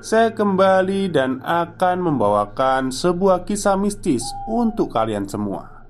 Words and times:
saya 0.00 0.32
kembali 0.32 1.12
dan 1.12 1.44
akan 1.44 1.96
membawakan 2.00 2.88
sebuah 2.88 3.44
kisah 3.44 3.76
mistis 3.76 4.24
untuk 4.48 4.96
kalian 4.96 5.28
semua. 5.28 5.80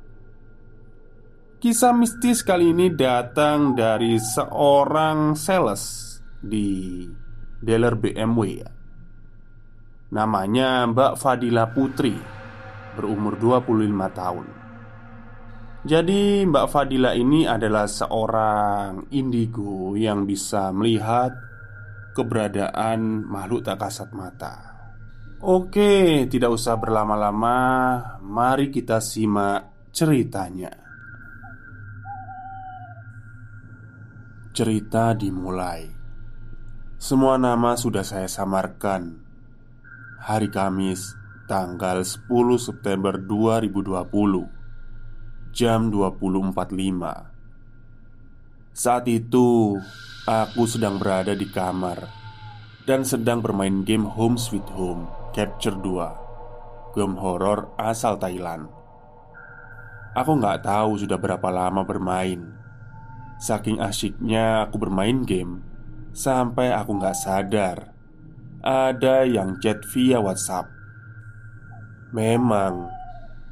Kisah 1.60 1.94
mistis 1.94 2.40
kali 2.42 2.74
ini 2.74 2.90
datang 2.90 3.76
dari 3.76 4.16
seorang 4.16 5.36
sales 5.36 6.16
di 6.40 7.04
dealer 7.60 8.00
BMW 8.00 8.64
Namanya 10.16 10.88
Mbak 10.88 11.20
Fadila 11.20 11.68
Putri 11.68 12.16
Berumur 12.96 13.36
25 13.36 13.76
tahun 14.16 14.46
Jadi 15.84 16.48
Mbak 16.48 16.66
Fadila 16.72 17.12
ini 17.12 17.44
adalah 17.44 17.84
seorang 17.84 19.12
indigo 19.12 19.92
yang 20.00 20.24
bisa 20.24 20.72
melihat 20.72 21.49
keberadaan 22.14 23.24
makhluk 23.24 23.66
tak 23.66 23.80
kasat 23.82 24.10
mata. 24.12 24.54
Oke, 25.40 26.28
tidak 26.28 26.52
usah 26.52 26.76
berlama-lama, 26.76 27.56
mari 28.20 28.68
kita 28.68 29.00
simak 29.00 29.88
ceritanya. 29.88 30.68
Cerita 34.52 35.16
dimulai. 35.16 35.88
Semua 37.00 37.40
nama 37.40 37.80
sudah 37.80 38.04
saya 38.04 38.28
samarkan. 38.28 39.24
Hari 40.20 40.52
Kamis, 40.52 41.16
tanggal 41.48 42.04
10 42.04 42.28
September 42.60 43.16
2020. 43.16 44.52
Jam 45.56 45.88
20.45. 45.88 47.29
Saat 48.80 49.12
itu, 49.12 49.76
Aku 50.24 50.64
sedang 50.64 50.96
berada 50.96 51.36
di 51.36 51.44
kamar 51.44 52.08
dan 52.88 53.04
sedang 53.04 53.44
bermain 53.44 53.84
game 53.84 54.08
Home 54.08 54.40
Sweet 54.40 54.64
Home 54.72 55.04
Capture 55.36 55.76
2 55.76 56.96
Game 56.96 57.16
horor 57.20 57.76
asal 57.76 58.16
Thailand. 58.16 58.72
Aku 60.16 60.32
nggak 60.40 60.64
tahu 60.64 60.96
sudah 60.96 61.20
berapa 61.20 61.44
lama 61.52 61.84
bermain. 61.84 62.56
Saking 63.36 63.84
asyiknya 63.84 64.64
aku 64.64 64.80
bermain 64.80 65.28
game 65.28 65.60
Sampai 66.16 66.72
aku 66.72 66.96
nggak 66.96 67.20
sadar 67.20 67.92
Ada 68.64 69.28
yang 69.28 69.60
chat 69.60 69.84
via 69.92 70.24
WhatsApp. 70.24 70.72
Memang 72.16 72.88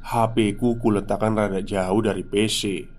HP 0.01 0.57
ku 0.57 0.81
kuletakkan 0.81 1.37
rada 1.37 1.61
jauh 1.61 2.01
dari 2.01 2.25
PC 2.25 2.97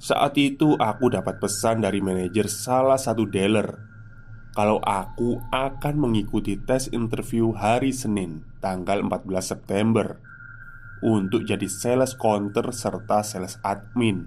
saat 0.00 0.32
itu 0.40 0.80
aku 0.80 1.12
dapat 1.12 1.36
pesan 1.36 1.84
dari 1.84 2.00
manajer 2.00 2.48
salah 2.48 2.96
satu 2.96 3.28
dealer. 3.28 3.76
Kalau 4.56 4.80
aku 4.80 5.44
akan 5.52 5.94
mengikuti 6.00 6.56
tes 6.56 6.88
interview 6.88 7.52
hari 7.52 7.92
Senin 7.92 8.42
tanggal 8.58 8.98
14 9.06 9.30
September 9.44 10.18
Untuk 11.00 11.46
jadi 11.46 11.64
sales 11.70 12.18
counter 12.18 12.74
serta 12.74 13.22
sales 13.22 13.60
admin. 13.62 14.26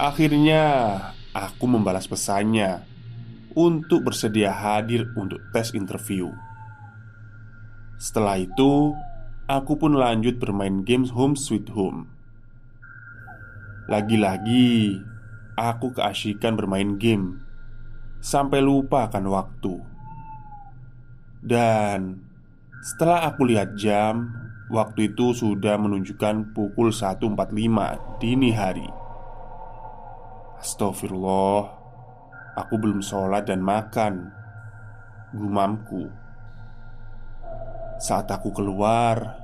Akhirnya 0.00 0.64
aku 1.36 1.68
membalas 1.70 2.08
pesannya 2.10 2.82
Untuk 3.52 4.08
bersedia 4.08 4.50
hadir 4.50 5.12
untuk 5.14 5.44
tes 5.52 5.76
interview. 5.76 6.32
Setelah 8.00 8.40
itu 8.40 8.96
Aku 9.48 9.76
pun 9.80 9.96
lanjut 9.96 10.36
bermain 10.40 10.84
games 10.84 11.12
Home 11.16 11.36
Sweet 11.36 11.72
Home 11.72 12.17
lagi-lagi, 13.88 15.00
aku 15.56 15.96
keasyikan 15.96 16.60
bermain 16.60 17.00
game 17.00 17.40
sampai 18.20 18.60
lupa 18.60 19.08
akan 19.08 19.24
waktu. 19.32 19.74
Dan 21.40 22.20
setelah 22.84 23.32
aku 23.32 23.48
lihat 23.48 23.80
jam, 23.80 24.28
waktu 24.68 25.08
itu 25.16 25.32
sudah 25.32 25.80
menunjukkan 25.80 26.52
pukul 26.52 26.92
1.45 26.92 28.20
dini 28.20 28.52
hari. 28.52 28.84
Astagfirullah, 30.60 31.64
aku 32.60 32.74
belum 32.76 33.00
sholat 33.00 33.48
dan 33.48 33.64
makan. 33.64 34.36
Gumamku. 35.32 36.12
Saat 37.96 38.28
aku 38.28 38.52
keluar, 38.52 39.40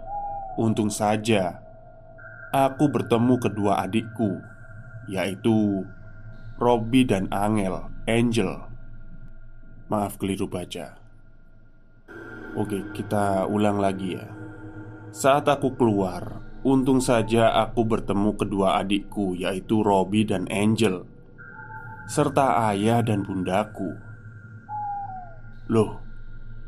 untung 0.60 0.92
saja 0.92 1.63
aku 2.54 2.86
bertemu 2.86 3.34
kedua 3.42 3.82
adikku, 3.82 4.38
yaitu 5.10 5.82
Robby 6.62 7.02
dan 7.02 7.26
Angel, 7.34 7.90
Angel. 8.06 8.70
Maaf 9.90 10.14
keliru 10.22 10.46
baca. 10.46 10.94
Oke, 12.54 12.86
kita 12.94 13.50
ulang 13.50 13.82
lagi 13.82 14.14
ya. 14.14 14.30
Saat 15.10 15.50
aku 15.50 15.74
keluar, 15.74 16.38
untung 16.62 17.02
saja 17.02 17.50
aku 17.66 17.82
bertemu 17.82 18.38
kedua 18.38 18.78
adikku, 18.78 19.34
yaitu 19.34 19.82
Robby 19.82 20.22
dan 20.22 20.46
Angel, 20.46 21.02
serta 22.06 22.70
ayah 22.70 23.02
dan 23.02 23.26
bundaku. 23.26 23.98
Loh, 25.66 25.98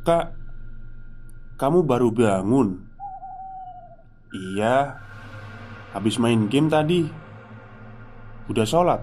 kak, 0.03 0.35
kamu 1.55 1.87
baru 1.87 2.11
bangun? 2.11 2.83
Iya, 4.35 5.06
Habis 5.97 6.21
main 6.21 6.45
game 6.53 6.69
tadi. 6.69 7.09
Udah 8.53 8.69
sholat? 8.69 9.01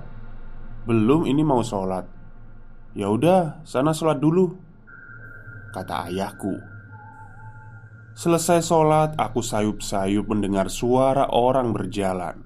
Belum 0.85 1.25
ini 1.25 1.41
mau 1.41 1.65
sholat. 1.65 2.05
Ya 2.93 3.09
udah, 3.09 3.65
sana 3.65 3.97
sholat 3.97 4.21
dulu. 4.21 4.53
Kata 5.73 6.05
ayahku. 6.05 6.53
Selesai 8.13 8.61
sholat, 8.61 9.17
aku 9.17 9.41
sayup-sayup 9.41 10.29
mendengar 10.29 10.69
suara 10.69 11.33
orang 11.33 11.73
berjalan. 11.73 12.45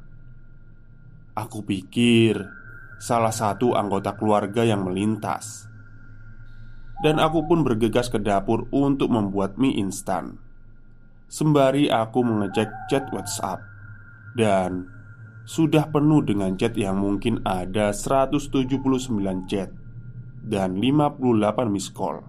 Aku 1.36 1.68
pikir 1.68 2.40
salah 3.04 3.36
satu 3.36 3.76
anggota 3.76 4.16
keluarga 4.16 4.64
yang 4.64 4.88
melintas. 4.88 5.68
Dan 7.04 7.20
aku 7.20 7.44
pun 7.52 7.68
bergegas 7.68 8.08
ke 8.08 8.16
dapur 8.16 8.72
untuk 8.72 9.12
membuat 9.12 9.60
mie 9.60 9.76
instan. 9.76 10.40
Sembari 11.28 11.92
aku 11.92 12.24
mengecek 12.24 12.72
chat 12.88 13.12
WhatsApp 13.12 13.77
Dan 14.38 14.86
sudah 15.50 15.90
penuh 15.90 16.22
dengan 16.22 16.54
chat 16.54 16.78
yang 16.78 17.02
mungkin 17.02 17.42
ada 17.42 17.90
179 17.90 18.78
chat 19.50 19.74
dan 20.46 20.78
58 20.78 21.74
miss 21.74 21.90
call. 21.90 22.22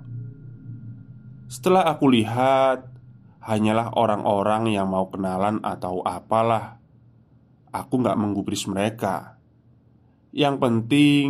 Setelah 1.53 1.93
aku 1.93 2.09
lihat, 2.09 2.89
hanyalah 3.45 3.93
orang-orang 3.97 4.73
yang 4.73 4.89
mau 4.89 5.13
kenalan 5.13 5.61
atau 5.61 6.01
apalah. 6.01 6.81
Aku 7.69 8.01
nggak 8.01 8.17
menggubris 8.17 8.65
mereka. 8.65 9.37
Yang 10.33 10.57
penting, 10.61 11.29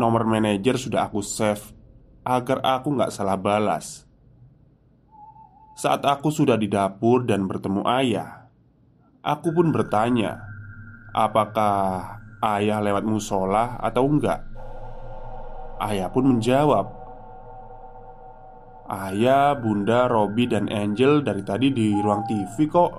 nomor 0.00 0.24
manajer 0.24 0.80
sudah 0.80 1.08
aku 1.08 1.20
save 1.20 1.76
agar 2.24 2.60
aku 2.64 2.92
nggak 2.92 3.12
salah 3.12 3.36
balas. 3.36 4.04
Saat 5.76 6.04
aku 6.04 6.28
sudah 6.28 6.60
di 6.60 6.68
dapur 6.68 7.24
dan 7.24 7.48
bertemu 7.48 7.82
ayah, 7.88 8.39
aku 9.20 9.48
pun 9.52 9.72
bertanya, 9.72 10.40
apakah 11.12 12.18
ayah 12.40 12.80
lewat 12.80 13.04
musola 13.04 13.76
atau 13.80 14.08
enggak. 14.08 14.44
Ayah 15.80 16.12
pun 16.12 16.36
menjawab, 16.36 17.00
Ayah, 18.90 19.54
Bunda, 19.54 20.10
Robi, 20.10 20.50
dan 20.50 20.66
Angel 20.66 21.22
dari 21.22 21.46
tadi 21.46 21.70
di 21.70 21.94
ruang 21.94 22.26
TV 22.26 22.66
kok. 22.66 22.92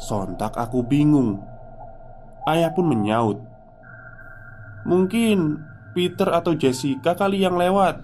Sontak 0.00 0.56
aku 0.56 0.80
bingung. 0.80 1.36
Ayah 2.48 2.72
pun 2.72 2.88
menyaut 2.88 3.36
Mungkin 4.88 5.60
Peter 5.92 6.32
atau 6.32 6.56
Jessica 6.56 7.12
kali 7.12 7.44
yang 7.44 7.60
lewat? 7.60 8.00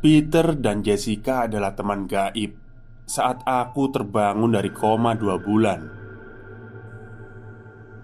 Peter 0.00 0.56
dan 0.56 0.80
Jessica 0.80 1.44
adalah 1.44 1.76
teman 1.76 2.08
gaib 2.08 2.65
Saat 3.06 3.46
aku 3.46 3.94
terbangun 3.94 4.50
dari 4.50 4.74
koma 4.74 5.14
dua 5.14 5.38
bulan. 5.38 5.86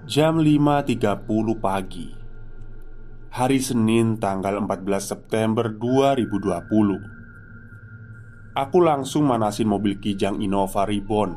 Jam 0.07 0.39
5.30 0.39 1.27
pagi 1.59 2.15
Hari 3.35 3.59
Senin 3.59 4.23
tanggal 4.23 4.63
14 4.63 4.87
September 5.03 5.75
2020 5.75 8.55
Aku 8.55 8.79
langsung 8.79 9.27
manasin 9.27 9.67
mobil 9.67 9.99
Kijang 9.99 10.39
Innova 10.39 10.87
Ribbon 10.87 11.35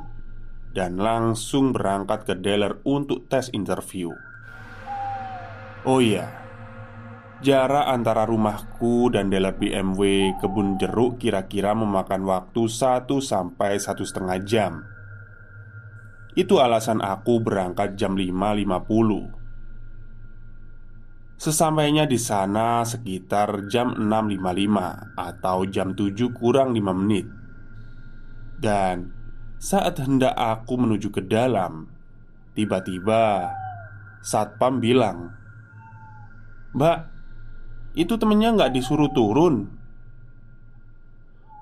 Dan 0.69 1.01
langsung 1.01 1.73
berangkat 1.73 2.29
ke 2.29 2.37
dealer 2.37 2.77
untuk 2.85 3.25
tes 3.25 3.49
interview. 3.49 4.13
Oh 5.89 5.97
iya 5.97 6.44
Jarak 7.43 7.91
antara 7.91 8.23
rumahku 8.23 9.11
dan 9.11 9.27
dealer 9.27 9.51
BMW 9.51 10.31
kebun 10.39 10.79
jeruk 10.79 11.19
kira-kira 11.19 11.75
memakan 11.75 12.23
waktu 12.23 12.71
1 12.71 13.11
sampai 13.19 13.75
satu 13.75 14.07
setengah 14.07 14.39
jam. 14.47 14.87
Itu 16.35 16.63
alasan 16.63 17.03
aku 17.03 17.43
berangkat 17.43 17.99
jam 17.99 18.15
5.50 18.15 19.35
Sesampainya 21.35 22.07
di 22.07 22.15
sana 22.15 22.87
sekitar 22.87 23.67
jam 23.67 23.91
6.55 23.99 25.19
atau 25.19 25.57
jam 25.67 25.91
7 25.91 26.31
kurang 26.31 26.71
5 26.71 26.99
menit. 27.03 27.27
Dan 28.55 29.11
saat 29.59 29.99
hendak 29.99 30.31
aku 30.35 30.79
menuju 30.79 31.11
ke 31.11 31.19
dalam 31.19 31.91
Tiba-tiba 32.55 33.51
Satpam 34.23 34.79
bilang 34.79 35.35
Mbak, 36.71 37.14
itu 37.95 38.19
temennya 38.19 38.51
nggak 38.55 38.75
disuruh 38.75 39.09
turun. 39.15 39.71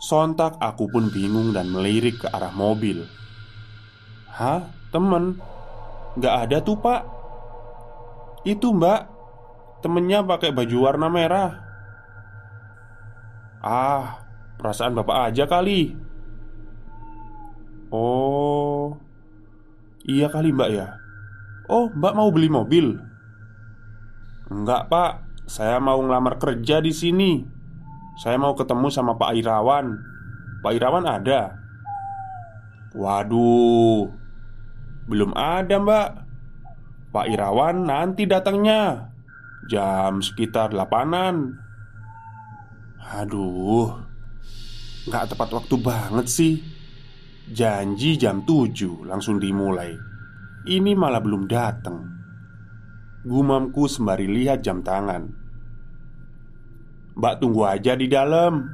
Sontak 0.04 0.60
aku 0.60 0.90
pun 0.92 1.08
bingung 1.14 1.56
dan 1.56 1.72
melirik 1.72 2.26
ke 2.26 2.28
arah 2.28 2.52
mobil. 2.52 3.08
Hah? 4.28 4.68
Temen? 4.92 5.40
Nggak 6.20 6.36
ada 6.50 6.58
tuh 6.60 6.76
pak. 6.82 7.02
Itu 8.44 8.76
mbak. 8.76 9.08
Temennya 9.80 10.26
pakai 10.26 10.52
baju 10.52 10.78
warna 10.84 11.08
merah. 11.08 11.52
Ah, 13.64 14.20
perasaan 14.60 14.98
bapak 14.98 15.32
aja 15.32 15.48
kali. 15.48 15.96
Oh 17.94 18.98
Iya 20.04 20.28
kali 20.28 20.52
mbak 20.52 20.70
ya? 20.74 21.00
Oh 21.72 21.88
mbak 21.96 22.14
mau 22.18 22.28
beli 22.28 22.52
mobil? 22.52 23.00
Enggak 24.52 24.92
pak 24.92 25.24
Saya 25.54 25.78
mau 25.78 26.02
ngelamar 26.02 26.42
kerja 26.42 26.82
di 26.82 26.90
sini. 26.90 27.38
Saya 28.18 28.42
mau 28.42 28.58
ketemu 28.58 28.90
sama 28.90 29.14
Pak 29.22 29.38
Irawan. 29.38 29.86
Pak 30.66 30.74
Irawan 30.74 31.06
ada? 31.06 31.62
Waduh 32.98 34.10
Belum 35.06 35.30
ada 35.38 35.78
mbak. 35.78 36.10
Pak 37.14 37.30
Irawan 37.30 37.86
nanti 37.86 38.26
datangnya 38.26 39.14
Jam 39.70 40.26
sekitar 40.26 40.74
delapanan. 40.74 41.62
Aduh 43.14 43.94
Gak 45.06 45.38
tepat 45.38 45.54
waktu 45.54 45.76
banget 45.78 46.34
sih. 46.34 46.66
Janji 47.54 48.18
jam 48.18 48.42
7 48.42 49.06
langsung 49.06 49.38
dimulai. 49.38 49.94
Ini 50.66 50.98
malah 50.98 51.22
belum 51.22 51.46
datang. 51.46 52.10
Gumamku 53.22 53.86
sembari 53.86 54.26
lihat 54.26 54.66
jam 54.66 54.82
tangan 54.82 55.43
Mbak 57.14 57.36
tunggu 57.42 57.64
aja 57.70 57.94
di 57.94 58.10
dalam 58.10 58.68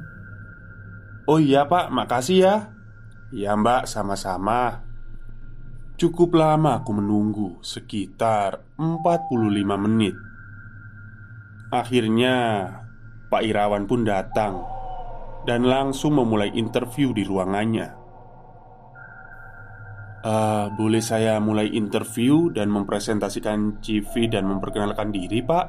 Oh 1.28 1.38
iya 1.38 1.68
pak, 1.68 1.92
makasih 1.92 2.38
ya 2.40 2.56
Ya 3.30 3.52
mbak, 3.54 3.86
sama-sama 3.86 4.82
Cukup 6.00 6.34
lama 6.34 6.80
aku 6.80 6.96
menunggu 6.96 7.60
Sekitar 7.60 8.64
45 8.80 9.30
menit 9.76 10.16
Akhirnya, 11.70 12.66
Pak 13.30 13.46
Irawan 13.46 13.86
pun 13.86 14.02
datang 14.02 14.66
dan 15.46 15.64
langsung 15.64 16.18
memulai 16.18 16.50
interview 16.52 17.14
di 17.14 17.22
ruangannya. 17.22 17.88
Uh, 20.20 20.68
boleh 20.76 21.00
saya 21.00 21.40
mulai 21.40 21.72
interview 21.72 22.52
dan 22.52 22.68
mempresentasikan 22.68 23.80
CV 23.80 24.28
dan 24.28 24.44
memperkenalkan 24.44 25.08
diri, 25.14 25.40
Pak? 25.40 25.66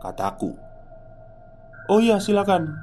Kataku. 0.00 0.67
Oh 1.88 2.04
iya, 2.04 2.20
silakan. 2.20 2.76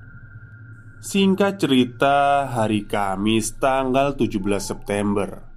Singkat 1.03 1.59
cerita, 1.59 2.47
hari 2.47 2.87
Kamis 2.87 3.59
tanggal 3.59 4.15
17 4.15 4.39
September 4.63 5.52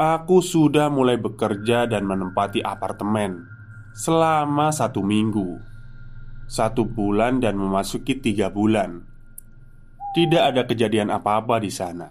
Aku 0.00 0.40
sudah 0.40 0.88
mulai 0.88 1.20
bekerja 1.20 1.84
dan 1.84 2.08
menempati 2.08 2.64
apartemen 2.64 3.44
Selama 3.92 4.72
satu 4.72 5.04
minggu 5.04 5.60
Satu 6.48 6.88
bulan 6.88 7.44
dan 7.44 7.60
memasuki 7.60 8.16
tiga 8.16 8.48
bulan 8.48 9.04
Tidak 10.16 10.40
ada 10.40 10.64
kejadian 10.64 11.12
apa-apa 11.12 11.60
di 11.60 11.68
sana 11.68 12.08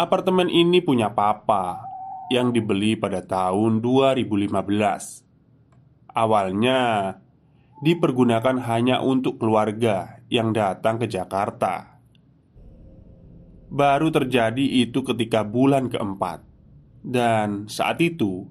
Apartemen 0.00 0.48
ini 0.48 0.80
punya 0.80 1.12
papa 1.12 1.84
yang 2.30 2.54
dibeli 2.54 2.94
pada 2.94 3.18
tahun 3.18 3.82
2015. 3.82 4.54
Awalnya 6.14 6.80
dipergunakan 7.82 8.62
hanya 8.62 9.02
untuk 9.02 9.42
keluarga 9.42 10.22
yang 10.30 10.54
datang 10.54 11.02
ke 11.02 11.10
Jakarta. 11.10 11.97
Baru 13.68 14.08
terjadi 14.08 14.64
itu 14.80 15.04
ketika 15.04 15.44
bulan 15.44 15.92
keempat. 15.92 16.40
Dan 17.04 17.68
saat 17.68 18.00
itu 18.00 18.48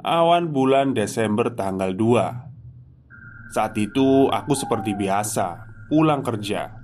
Awan 0.00 0.50
bulan 0.50 0.92
Desember 0.96 1.52
tanggal 1.52 1.94
2 1.94 3.54
Saat 3.54 3.78
itu 3.78 4.26
aku 4.28 4.52
seperti 4.56 4.96
biasa 4.98 5.68
Pulang 5.92 6.24
kerja. 6.24 6.74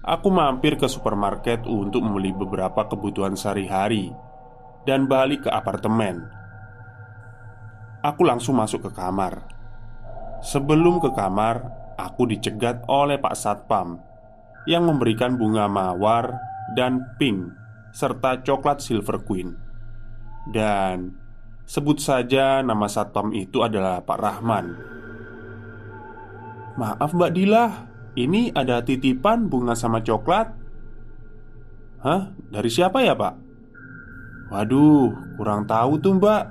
Aku 0.00 0.32
mampir 0.32 0.80
ke 0.80 0.88
supermarket 0.88 1.68
untuk 1.68 2.02
membeli 2.02 2.32
beberapa 2.32 2.88
kebutuhan 2.88 3.36
sehari-hari 3.36 4.10
Dan 4.88 5.04
balik 5.04 5.44
ke 5.44 5.50
apartemen. 5.52 6.24
Aku 8.00 8.24
langsung 8.24 8.56
masuk 8.56 8.88
ke 8.88 8.90
kamar. 8.96 9.44
Sebelum 10.40 11.04
ke 11.04 11.12
kamar, 11.12 11.68
aku 12.00 12.24
dicegat 12.32 12.80
oleh 12.88 13.20
Pak 13.20 13.36
Satpam 13.36 14.00
Yang 14.64 14.82
memberikan 14.88 15.36
bunga 15.36 15.68
mawar 15.68 16.48
dan 16.76 17.16
pink 17.16 17.54
Serta 17.94 18.44
coklat 18.44 18.84
Silver 18.84 19.24
Queen 19.24 19.56
Dan 20.52 21.16
sebut 21.64 22.00
saja 22.00 22.60
nama 22.60 22.88
Satpam 22.88 23.32
itu 23.32 23.64
adalah 23.64 24.04
Pak 24.04 24.18
Rahman 24.20 24.66
Maaf 26.78 27.10
Mbak 27.16 27.32
Dilah 27.32 27.72
ini 28.18 28.50
ada 28.50 28.82
titipan 28.82 29.46
bunga 29.46 29.78
sama 29.78 30.02
coklat 30.02 30.50
Hah? 32.02 32.34
Dari 32.50 32.70
siapa 32.70 33.02
ya 33.02 33.14
pak? 33.14 33.34
Waduh, 34.50 35.38
kurang 35.38 35.70
tahu 35.70 36.02
tuh 36.02 36.18
mbak 36.18 36.42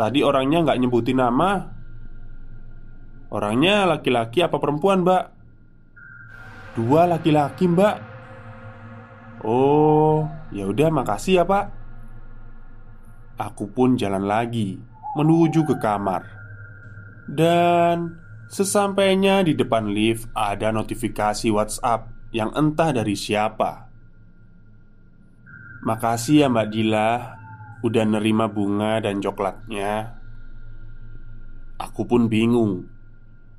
Tadi 0.00 0.24
orangnya 0.24 0.64
nggak 0.64 0.80
nyebutin 0.80 1.20
nama 1.20 1.68
Orangnya 3.28 3.84
laki-laki 3.84 4.40
apa 4.40 4.56
perempuan 4.56 5.04
mbak? 5.04 5.24
Dua 6.80 7.04
laki-laki 7.04 7.68
mbak 7.68 8.09
Oh, 9.40 10.28
ya 10.52 10.68
udah 10.68 10.92
makasih 10.92 11.40
ya 11.40 11.44
pak 11.48 11.72
Aku 13.40 13.72
pun 13.72 13.96
jalan 13.96 14.28
lagi 14.28 14.76
Menuju 15.16 15.64
ke 15.64 15.80
kamar 15.80 16.28
Dan 17.24 18.20
Sesampainya 18.50 19.46
di 19.46 19.54
depan 19.54 19.94
lift, 19.94 20.26
ada 20.34 20.74
notifikasi 20.74 21.54
WhatsApp 21.54 22.10
yang 22.34 22.50
entah 22.50 22.90
dari 22.90 23.14
siapa. 23.14 23.86
Makasih 25.86 26.42
ya 26.42 26.46
Mbak 26.50 26.68
Dila, 26.74 27.10
udah 27.86 28.04
nerima 28.10 28.50
bunga 28.50 28.98
dan 28.98 29.22
coklatnya. 29.22 30.18
Aku 31.78 32.10
pun 32.10 32.26
bingung, 32.26 32.90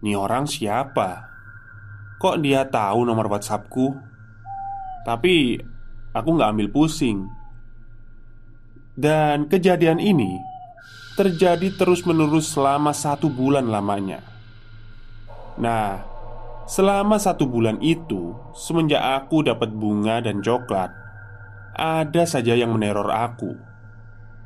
nih 0.04 0.20
orang 0.20 0.44
siapa? 0.44 1.32
Kok 2.20 2.44
dia 2.44 2.68
tahu 2.68 3.08
nomor 3.08 3.32
WhatsAppku? 3.32 3.96
Tapi 5.08 5.56
aku 6.12 6.30
nggak 6.36 6.52
ambil 6.52 6.70
pusing. 6.72 7.28
Dan 8.96 9.48
kejadian 9.48 9.98
ini 9.98 10.38
terjadi 11.16 11.76
terus-menerus 11.76 12.52
selama 12.52 12.92
satu 12.96 13.28
bulan 13.32 13.68
lamanya. 13.68 14.24
Nah, 15.60 16.04
selama 16.68 17.20
satu 17.20 17.48
bulan 17.48 17.80
itu, 17.84 18.36
semenjak 18.56 19.02
aku 19.02 19.44
dapat 19.44 19.72
bunga 19.76 20.24
dan 20.24 20.40
coklat, 20.40 20.92
ada 21.76 22.24
saja 22.28 22.56
yang 22.56 22.76
meneror 22.76 23.12
aku. 23.12 23.52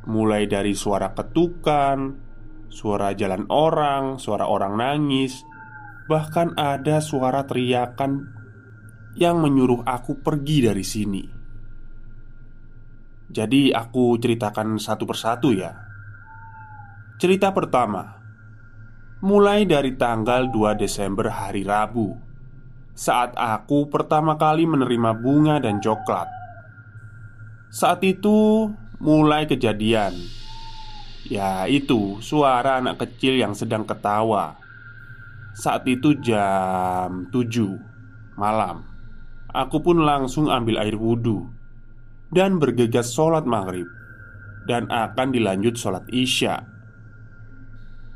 Mulai 0.05 0.45
dari 0.45 0.77
suara 0.77 1.13
ketukan, 1.17 2.13
suara 2.69 3.13
jalan 3.17 3.50
orang, 3.50 4.22
suara 4.22 4.45
orang 4.45 4.77
nangis, 4.77 5.41
bahkan 6.05 6.53
ada 6.53 7.01
suara 7.01 7.45
teriakan 7.50 8.29
yang 9.17 9.41
menyuruh 9.41 9.81
aku 9.88 10.22
pergi 10.22 10.69
dari 10.69 10.86
sini. 10.86 11.34
Jadi, 13.35 13.75
aku 13.75 14.15
ceritakan 14.15 14.79
satu 14.79 15.03
persatu 15.03 15.51
ya. 15.51 15.75
Cerita 17.19 17.51
pertama, 17.51 18.15
Mulai 19.23 19.63
dari 19.63 19.95
tanggal 19.95 20.51
2 20.51 20.75
Desember 20.75 21.31
hari 21.31 21.63
Rabu 21.63 22.15
Saat 22.95 23.35
aku 23.35 23.87
pertama 23.87 24.35
kali 24.35 24.67
menerima 24.67 25.15
bunga 25.19 25.59
dan 25.59 25.79
coklat. 25.79 26.27
Saat 27.71 28.03
itu 28.07 28.71
mulai 28.99 29.47
kejadian. 29.47 30.15
Ya 31.27 31.63
itu 31.67 32.19
suara 32.23 32.79
anak 32.83 33.03
kecil 33.03 33.39
yang 33.39 33.51
sedang 33.51 33.83
ketawa. 33.83 34.59
Saat 35.55 35.87
itu 35.87 36.15
jam 36.19 37.27
7 37.31 37.39
malam. 38.35 38.83
Aku 39.51 39.79
pun 39.79 40.03
langsung 40.03 40.51
ambil 40.51 40.79
air 40.83 40.99
wudhu 40.99 41.54
Dan 42.35 42.59
bergegas 42.59 43.15
sholat 43.15 43.47
maghrib 43.47 43.87
Dan 44.67 44.91
akan 44.91 45.31
dilanjut 45.31 45.79
sholat 45.79 46.03
isya. 46.11 46.67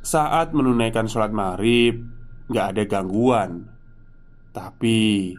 Saat 0.04 0.52
menunaikan 0.52 1.08
sholat 1.08 1.32
maghrib 1.32 2.04
Gak 2.52 2.76
ada 2.76 2.84
gangguan. 2.84 3.72
Tapi 4.52 5.32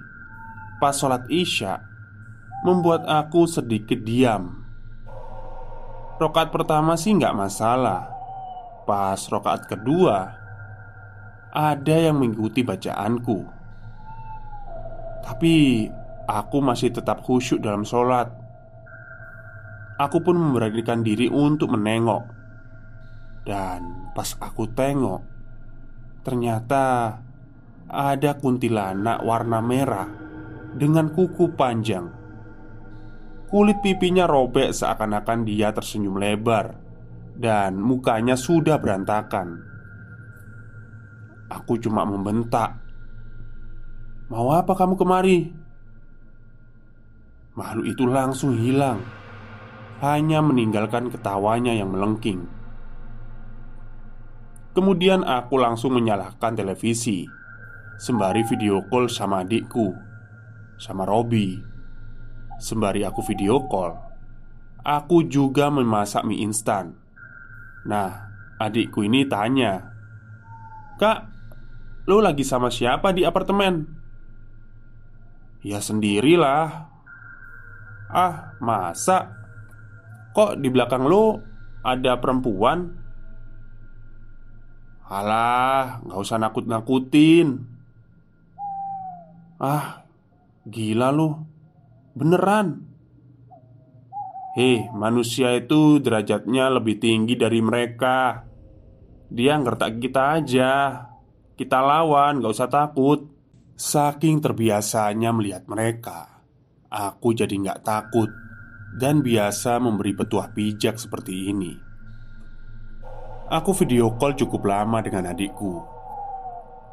Pas 0.81 0.97
sholat 0.97 1.29
isya 1.29 1.85
Membuat 2.65 3.05
aku 3.05 3.45
sedikit 3.45 4.01
diam. 4.01 4.65
Rokat 6.17 6.49
pertama 6.49 6.97
sih 6.97 7.13
gak 7.21 7.37
masalah. 7.37 8.09
Pas 8.89 9.21
rokat 9.29 9.69
kedua 9.69 10.25
Ada 11.53 12.09
yang 12.09 12.17
mengikuti 12.17 12.65
bacaanku. 12.65 13.45
Tapi 15.21 15.55
Aku 16.31 16.63
masih 16.63 16.95
tetap 16.95 17.27
khusyuk 17.27 17.59
dalam 17.59 17.83
sholat 17.83 18.40
Aku 20.01 20.25
pun 20.25 20.41
memberanikan 20.41 21.05
diri 21.05 21.29
untuk 21.29 21.77
menengok 21.77 22.25
Dan 23.45 24.01
Pas 24.11 24.37
aku 24.43 24.67
tengok, 24.75 25.23
ternyata 26.27 27.15
ada 27.87 28.31
kuntilanak 28.37 29.23
warna 29.23 29.63
merah 29.63 30.11
dengan 30.75 31.15
kuku 31.15 31.55
panjang. 31.55 32.11
Kulit 33.47 33.79
pipinya 33.83 34.27
robek 34.27 34.75
seakan-akan 34.75 35.47
dia 35.47 35.71
tersenyum 35.75 36.19
lebar, 36.19 36.75
dan 37.39 37.79
mukanya 37.79 38.35
sudah 38.35 38.79
berantakan. 38.79 39.63
Aku 41.51 41.79
cuma 41.83 42.07
membentak, 42.07 42.79
"Mau 44.31 44.55
apa 44.55 44.75
kamu 44.75 44.95
kemari?" 44.95 45.39
Makhluk 47.59 47.87
itu 47.91 48.05
langsung 48.07 48.55
hilang, 48.55 49.03
hanya 50.01 50.41
meninggalkan 50.41 51.13
ketawanya 51.13 51.77
yang 51.77 51.93
melengking. 51.93 52.49
Kemudian 54.71 55.27
aku 55.27 55.59
langsung 55.59 55.99
menyalakan 55.99 56.55
televisi 56.55 57.27
Sembari 57.99 58.47
video 58.47 58.87
call 58.87 59.11
sama 59.11 59.43
adikku 59.43 59.91
Sama 60.79 61.03
Robi 61.03 61.59
Sembari 62.63 63.03
aku 63.03 63.19
video 63.27 63.67
call 63.67 63.99
Aku 64.87 65.27
juga 65.27 65.75
memasak 65.75 66.23
mie 66.23 66.47
instan 66.47 66.95
Nah, 67.83 68.31
adikku 68.63 69.03
ini 69.03 69.27
tanya 69.27 69.91
Kak, 71.03 71.19
lo 72.07 72.23
lagi 72.23 72.47
sama 72.47 72.71
siapa 72.71 73.11
di 73.11 73.27
apartemen? 73.27 73.91
Ya 75.67 75.83
sendirilah 75.83 76.95
Ah, 78.07 78.55
masa? 78.63 79.40
Kok 80.31 80.59
di 80.59 80.69
belakang 80.71 81.05
lo 81.07 81.39
ada 81.83 82.19
perempuan? 82.19 82.79
Alah, 85.11 85.99
nggak 86.07 86.21
usah 86.23 86.39
nakut-nakutin. 86.39 87.59
Ah, 89.59 90.07
gila 90.65 91.11
lu. 91.11 91.35
Beneran. 92.15 92.87
Hei, 94.55 94.87
manusia 94.95 95.55
itu 95.55 95.99
derajatnya 96.03 96.71
lebih 96.71 96.99
tinggi 97.03 97.35
dari 97.39 97.59
mereka. 97.63 98.47
Dia 99.31 99.59
ngertak 99.59 99.99
kita 99.99 100.23
aja. 100.43 100.73
Kita 101.55 101.79
lawan, 101.79 102.43
gak 102.43 102.55
usah 102.57 102.71
takut. 102.73 103.31
Saking 103.79 104.43
terbiasanya 104.43 105.31
melihat 105.33 105.65
mereka 105.71 106.41
Aku 106.91 107.31
jadi 107.31 107.55
nggak 107.55 107.87
takut 107.87 108.27
Dan 108.91 109.23
biasa 109.23 109.79
memberi 109.79 110.15
petuah 110.15 110.51
pijak 110.51 110.99
seperti 110.99 111.53
ini. 111.55 111.73
Aku 113.51 113.75
video 113.75 114.15
call 114.19 114.35
cukup 114.35 114.67
lama 114.67 114.99
dengan 115.03 115.31
adikku. 115.31 115.83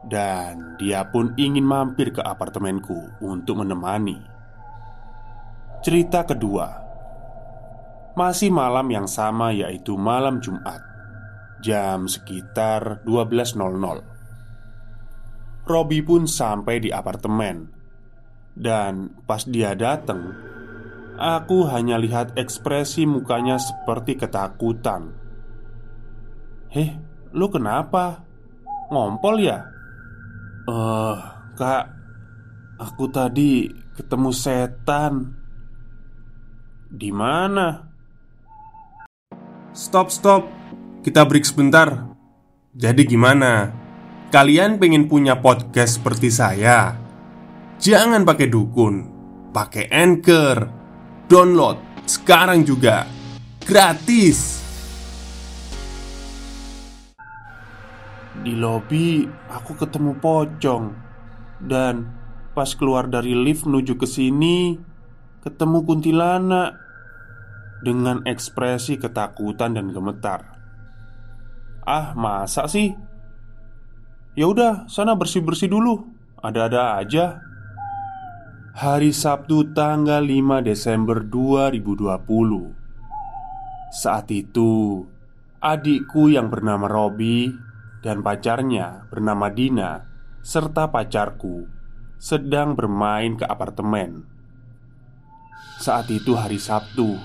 Dan 0.06 0.77
dia 0.77 1.06
pun 1.10 1.34
ingin 1.38 1.66
mampir 1.66 2.13
ke 2.13 2.22
apartemenku 2.22 3.18
untuk 3.22 3.62
menemani. 3.66 4.18
Cerita 5.82 6.25
kedua. 6.25 6.86
Masih 8.18 8.50
malam 8.50 8.89
yang 8.89 9.06
sama 9.06 9.54
yaitu 9.54 9.94
malam 9.94 10.42
Jumat 10.42 10.88
Jam 11.58 12.06
sekitar 12.06 13.01
12.00 13.01 13.58
Robi 15.66 16.00
pun 16.06 16.30
sampai 16.30 16.77
di 16.77 16.94
apartemen. 16.94 17.66
Dan 18.54 19.10
pas 19.25 19.42
dia 19.42 19.74
datang 19.74 20.38
Aku 21.18 21.66
hanya 21.68 21.98
lihat 21.98 22.38
ekspresi 22.38 23.10
mukanya 23.10 23.58
seperti 23.58 24.16
ketakutan 24.16 25.18
Heh, 26.68 26.94
lu 27.34 27.48
kenapa? 27.48 28.22
Ngompol 28.92 29.40
ya? 29.40 29.66
Eh, 30.68 30.72
uh, 30.72 31.18
kak 31.56 31.98
Aku 32.78 33.10
tadi 33.10 33.66
ketemu 33.98 34.30
setan. 34.30 35.34
Di 36.86 37.10
mana? 37.10 37.90
Stop, 39.74 40.14
stop. 40.14 40.46
Kita 41.02 41.26
break 41.26 41.42
sebentar. 41.42 42.06
Jadi 42.78 43.02
gimana? 43.10 43.74
Kalian 44.30 44.78
pengen 44.78 45.10
punya 45.10 45.42
podcast 45.42 45.98
seperti 45.98 46.30
saya? 46.30 46.94
Jangan 47.82 48.22
pakai 48.22 48.46
dukun, 48.46 48.96
pakai 49.50 49.90
Anchor. 49.90 50.77
Download 51.28 51.76
sekarang 52.08 52.64
juga. 52.64 53.04
Gratis. 53.68 54.64
Di 58.40 58.56
lobi 58.56 59.28
aku 59.52 59.76
ketemu 59.76 60.24
pocong 60.24 60.86
Dan 61.58 62.08
pas 62.56 62.70
keluar 62.80 63.12
dari 63.12 63.36
lift 63.36 63.68
menuju 63.68 64.00
ke 64.00 64.08
sini 64.08 64.78
Ketemu 65.44 65.84
kuntilanak 65.84 66.80
Dengan 67.84 68.24
ekspresi 68.24 68.96
ketakutan 68.96 69.76
dan 69.76 69.92
gemetar 69.92 70.48
Ah 71.84 72.16
masa 72.16 72.70
sih? 72.72 72.94
Ya 74.38 74.48
udah 74.48 74.88
sana 74.88 75.18
bersih-bersih 75.18 75.68
dulu 75.68 76.08
Ada-ada 76.40 77.04
aja 77.04 77.47
Hari 78.78 79.10
Sabtu 79.10 79.74
tanggal 79.74 80.22
5 80.22 80.62
Desember 80.62 81.26
2020 81.26 81.98
Saat 83.90 84.30
itu 84.30 85.02
Adikku 85.58 86.30
yang 86.30 86.54
bernama 86.54 86.86
Robi 86.86 87.50
dan 88.06 88.22
pacarnya 88.22 89.10
bernama 89.10 89.50
Dina 89.50 90.06
serta 90.46 90.94
pacarku 90.94 91.66
sedang 92.22 92.78
bermain 92.78 93.34
ke 93.34 93.50
apartemen. 93.50 94.30
Saat 95.82 96.14
itu 96.14 96.38
hari 96.38 96.62
Sabtu, 96.62 97.18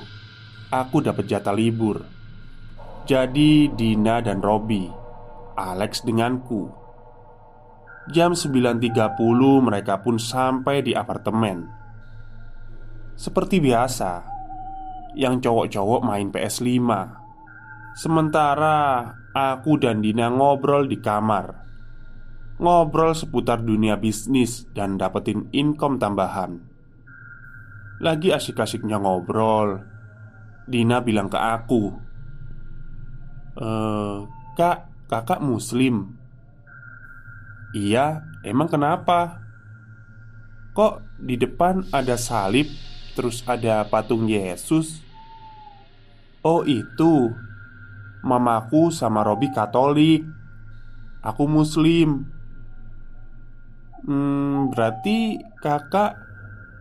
aku 0.73 1.05
dapat 1.05 1.29
jatah 1.29 1.53
libur. 1.53 2.01
Jadi 3.05 3.69
Dina 3.77 4.25
dan 4.25 4.41
Robi, 4.41 4.89
Alex 5.61 6.01
denganku. 6.01 6.82
Jam 8.11 8.35
9.30 8.35 8.83
mereka 9.63 10.03
pun 10.03 10.19
sampai 10.19 10.83
di 10.83 10.91
apartemen. 10.97 11.71
Seperti 13.15 13.63
biasa, 13.63 14.27
yang 15.15 15.39
cowok-cowok 15.39 16.01
main 16.03 16.33
PS5 16.33 16.83
Sementara 17.93 19.05
aku 19.37 19.77
dan 19.77 20.01
Dina 20.01 20.33
ngobrol 20.33 20.89
di 20.89 20.97
kamar. 20.97 21.61
Ngobrol 22.57 23.13
seputar 23.13 23.61
dunia 23.61 24.01
bisnis 24.01 24.65
dan 24.73 24.97
dapetin 24.97 25.53
income 25.53 26.01
tambahan. 26.01 26.57
Lagi 28.01 28.33
asik-asiknya 28.33 28.97
ngobrol 28.97 29.85
Dina 30.65 31.05
bilang 31.05 31.29
ke 31.29 31.37
aku 31.37 31.93
e, 33.61 33.69
Kak, 34.57 34.79
kakak 35.13 35.45
muslim 35.45 36.17
Iya, 37.73 38.25
emang 38.45 38.69
kenapa? 38.69 39.41
Kok 40.76 41.21
di 41.21 41.37
depan 41.37 41.88
ada 41.93 42.17
salib 42.17 42.69
Terus 43.12 43.45
ada 43.45 43.85
patung 43.85 44.25
Yesus? 44.25 45.05
Oh 46.41 46.64
itu. 46.64 47.33
Mamaku 48.25 48.88
sama 48.88 49.21
Robi 49.21 49.52
Katolik. 49.52 50.25
Aku 51.21 51.45
Muslim. 51.47 52.25
Hmm, 54.02 54.73
berarti 54.75 55.38
kakak 55.62 56.19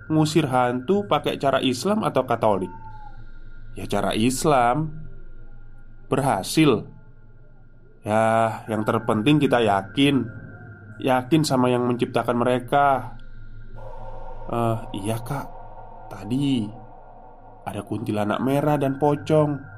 ngusir 0.09 0.49
hantu 0.49 1.05
pakai 1.05 1.37
cara 1.37 1.61
Islam 1.61 2.01
atau 2.01 2.23
Katolik? 2.25 2.71
Ya 3.75 3.85
cara 3.85 4.15
Islam. 4.15 4.89
Berhasil. 6.07 6.87
Ya, 8.01 8.65
yang 8.65 8.81
terpenting 8.81 9.37
kita 9.37 9.61
yakin 9.61 10.25
Yakin 11.01 11.41
sama 11.41 11.73
yang 11.73 11.83
menciptakan 11.89 12.37
mereka 12.37 13.17
uh, 14.49 14.85
iya 14.93 15.17
kak 15.17 15.49
Tadi 16.11 16.67
Ada 17.65 17.81
kuntilanak 17.85 18.41
merah 18.43 18.77
dan 18.77 18.97
pocong 19.01 19.71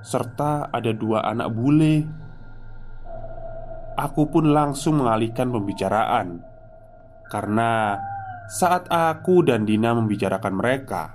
serta 0.00 0.72
ada 0.72 0.90
dua 0.90 1.22
anak 1.24 1.48
bule. 1.52 1.96
Aku 3.96 4.32
pun 4.32 4.50
langsung 4.50 4.98
mengalihkan 4.98 5.52
pembicaraan 5.52 6.40
karena 7.30 8.00
saat 8.50 8.90
aku 8.90 9.46
dan 9.46 9.62
Dina 9.62 9.94
membicarakan 9.94 10.58
mereka, 10.58 11.14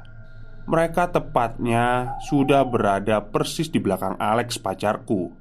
mereka 0.64 1.12
tepatnya 1.12 2.16
sudah 2.24 2.64
berada 2.64 3.20
persis 3.20 3.68
di 3.68 3.84
belakang 3.84 4.16
Alex, 4.16 4.56
pacarku, 4.56 5.36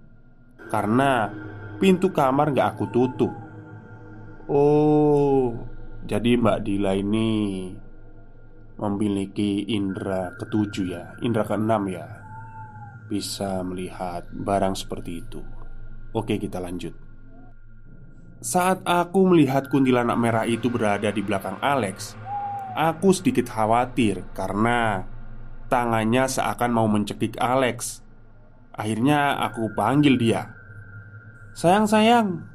karena 0.67 1.31
pintu 1.79 2.11
kamar 2.11 2.51
gak 2.51 2.75
aku 2.75 2.91
tutup. 2.91 3.44
Oh, 4.45 5.57
jadi 6.05 6.37
Mbak 6.37 6.69
Dila 6.69 6.93
ini 6.93 7.73
memiliki 8.77 9.65
indera 9.73 10.37
ketujuh 10.37 10.85
ya, 10.85 11.17
indera 11.25 11.49
keenam 11.49 11.89
ya 11.89 12.05
bisa 13.09 13.65
melihat 13.65 14.29
barang 14.29 14.77
seperti 14.77 15.25
itu. 15.25 15.41
Oke, 16.13 16.37
kita 16.37 16.61
lanjut. 16.61 16.93
Saat 18.45 18.85
aku 18.85 19.25
melihat 19.33 19.73
kuntilanak 19.73 20.21
merah 20.21 20.45
itu 20.45 20.69
berada 20.69 21.09
di 21.09 21.25
belakang 21.25 21.57
Alex, 21.65 22.13
aku 22.77 23.17
sedikit 23.17 23.49
khawatir 23.49 24.29
karena 24.37 25.09
tangannya 25.73 26.29
seakan 26.29 26.69
mau 26.69 26.85
mencekik 26.85 27.41
Alex. 27.41 28.05
Akhirnya 28.77 29.41
aku 29.41 29.73
panggil 29.73 30.21
dia. 30.21 30.53
"Sayang, 31.57 31.89
sayang. 31.89 32.54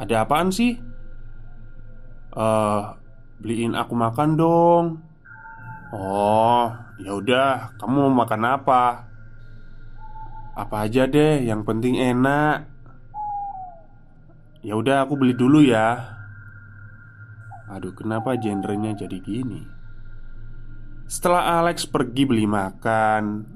Ada 0.00 0.24
apaan 0.24 0.48
sih?" 0.48 0.80
"Eh, 2.32 2.82
beliin 3.44 3.76
aku 3.76 3.92
makan 3.92 4.40
dong." 4.40 4.84
"Oh, 5.92 6.72
ya 6.96 7.12
udah, 7.12 7.76
kamu 7.76 8.08
mau 8.08 8.24
makan 8.24 8.42
apa?" 8.48 9.10
Apa 10.56 10.88
aja 10.88 11.06
deh, 11.06 11.44
yang 11.46 11.62
penting 11.62 11.96
enak. 12.00 12.66
Ya 14.60 14.76
udah 14.76 15.08
aku 15.08 15.16
beli 15.16 15.32
dulu 15.32 15.64
ya. 15.64 16.20
Aduh, 17.70 17.94
kenapa 17.96 18.36
genrenya 18.36 18.92
jadi 18.92 19.16
gini? 19.22 19.62
Setelah 21.08 21.62
Alex 21.62 21.88
pergi 21.88 22.28
beli 22.28 22.44
makan, 22.44 23.46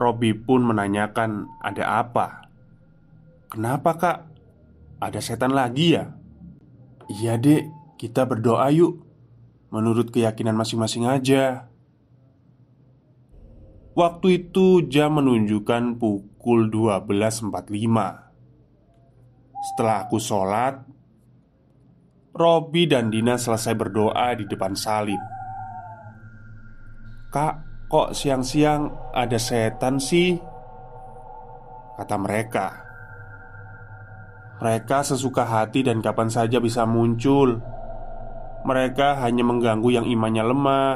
Robby 0.00 0.32
pun 0.32 0.64
menanyakan 0.64 1.50
ada 1.60 2.00
apa. 2.00 2.48
Kenapa 3.52 3.90
kak? 4.00 4.18
Ada 4.96 5.20
setan 5.20 5.52
lagi 5.52 5.92
ya? 5.92 6.16
Iya 7.12 7.36
dek, 7.36 7.68
kita 8.00 8.24
berdoa 8.24 8.72
yuk. 8.72 9.04
Menurut 9.68 10.08
keyakinan 10.08 10.56
masing-masing 10.56 11.04
aja. 11.04 11.68
Waktu 13.92 14.48
itu 14.48 14.88
jam 14.88 15.16
menunjukkan 15.20 15.96
pukul 15.96 16.68
12.45 16.68 17.48
Setelah 19.56 19.96
aku 20.04 20.20
sholat 20.20 20.84
Robi 22.36 22.84
dan 22.84 23.08
Dina 23.08 23.40
selesai 23.40 23.72
berdoa 23.72 24.36
di 24.36 24.44
depan 24.44 24.76
salib. 24.76 25.16
Kak, 27.32 27.88
kok 27.88 28.12
siang-siang 28.12 29.12
ada 29.16 29.40
setan 29.40 29.96
sih? 29.96 30.36
Kata 31.96 32.16
mereka 32.20 32.85
Mereka 34.56 35.04
sesuka 35.04 35.44
hati 35.44 35.84
dan 35.84 36.00
kapan 36.00 36.32
saja 36.32 36.56
bisa 36.60 36.88
muncul. 36.88 37.60
Mereka 38.64 39.20
hanya 39.20 39.44
mengganggu 39.44 39.88
yang 39.92 40.06
imannya 40.08 40.44
lemah. 40.44 40.94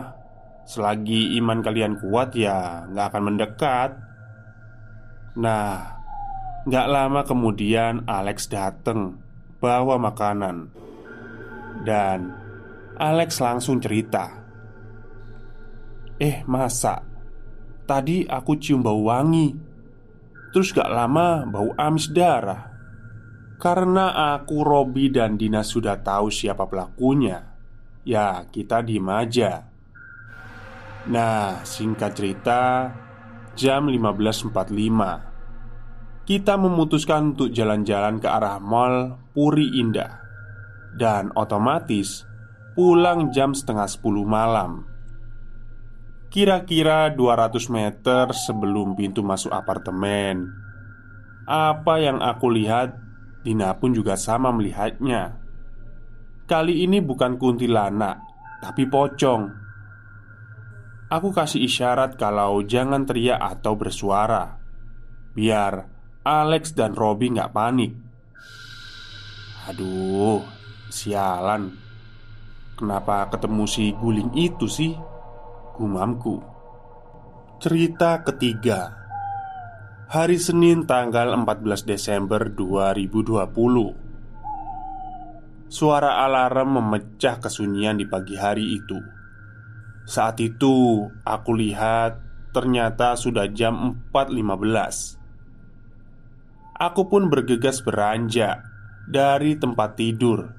Selagi 0.64 1.36
iman 1.40 1.60
kalian 1.60 1.98
kuat 2.00 2.32
ya 2.36 2.88
nggak 2.88 3.06
akan 3.12 3.22
mendekat. 3.22 3.90
Nah 5.38 6.00
Nggak 6.60 6.86
lama 6.92 7.20
kemudian 7.24 8.04
Alex 8.04 8.52
datang 8.52 9.16
Bawa 9.64 9.96
makanan. 9.96 10.68
Dan 11.80 12.36
Alex 13.00 13.40
langsung 13.40 13.80
cerita 13.80 14.28
Eh 16.20 16.44
masa? 16.44 17.00
Tadi 17.88 18.28
aku 18.28 18.60
cium 18.60 18.84
bau 18.84 19.08
wangi. 19.08 19.56
Terus 20.52 20.76
gak 20.76 20.92
lama 20.92 21.48
bau 21.48 21.72
amis 21.80 22.12
darah 22.12 22.69
Karena 23.60 24.32
aku, 24.32 24.64
Robi, 24.64 25.12
dan 25.12 25.36
Dina 25.36 25.60
sudah 25.60 26.00
tahu 26.00 26.32
siapa 26.32 26.64
pelakunya. 26.64 27.44
Ya 28.08 28.48
kita 28.48 28.80
diem 28.80 29.04
aja. 29.12 29.68
Nah, 31.12 31.60
singkat 31.68 32.16
cerita, 32.16 32.88
jam 33.52 33.92
15.45 33.92 36.24
Kita 36.24 36.56
memutuskan 36.56 37.36
untuk 37.36 37.52
jalan-jalan 37.52 38.16
ke 38.16 38.32
arah 38.32 38.56
mall 38.56 39.20
Puri 39.36 39.76
Indah. 39.76 40.24
Dan 40.96 41.28
otomatis 41.36 42.24
pulang 42.72 43.28
jam 43.28 43.52
setengah 43.52 43.92
sepuluh 43.92 44.24
malam. 44.24 44.88
Kira-kira 46.32 47.12
200 47.12 47.68
meter 47.68 48.32
sebelum 48.32 48.96
pintu 48.96 49.20
masuk 49.20 49.52
apartemen. 49.52 50.48
Apa 51.44 52.00
yang 52.00 52.24
aku 52.24 52.48
lihat 52.54 53.09
Dina 53.40 53.72
pun 53.80 53.96
juga 53.96 54.20
sama 54.20 54.52
melihatnya. 54.52 55.40
Kali 56.44 56.84
ini 56.84 56.98
bukan 57.00 57.38
kuntilanak 57.40 58.20
Tapi 58.60 58.84
pocong. 58.84 59.42
Aku 61.08 61.32
kasih 61.32 61.64
isyarat 61.64 62.20
kalau 62.20 62.60
jangan 62.60 63.08
teriak 63.08 63.40
atau 63.40 63.72
bersuara. 63.72 64.60
Biar 65.32 65.88
Alex 66.20 66.76
dan 66.76 66.92
Robby 66.92 67.32
nggak 67.32 67.56
panik. 67.56 67.96
Aduh, 69.72 70.44
sialan. 70.92 71.72
Kenapa 72.76 73.32
ketemu 73.32 73.64
si 73.64 73.96
guling 73.96 74.36
itu 74.36 74.68
sih? 74.68 74.92
Gumamku? 75.80 76.44
Cerita 77.56 78.20
ketiga 78.20 78.99
Hari 80.10 80.42
Senin 80.42 80.90
tanggal 80.90 81.30
14 81.30 81.86
Desember 81.86 82.50
2020 82.50 83.30
Suara 85.70 86.26
alarm 86.26 86.82
memecah 86.82 87.38
kesunyian 87.38 87.94
di 87.94 88.10
pagi 88.10 88.34
hari 88.34 88.74
itu. 88.74 88.98
Saat 90.10 90.42
itu 90.42 91.06
aku 91.22 91.54
lihat 91.54 92.18
ternyata 92.50 93.14
sudah 93.14 93.54
jam 93.54 94.02
4.15 94.10 96.74
Aku 96.74 97.06
pun 97.06 97.30
bergegas 97.30 97.78
beranjak 97.78 98.66
dari 99.06 99.62
tempat 99.62 99.94
tidur 99.94 100.58